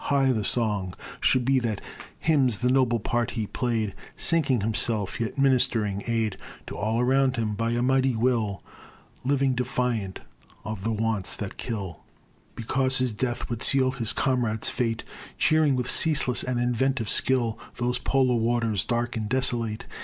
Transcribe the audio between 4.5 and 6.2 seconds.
himself, yet ministering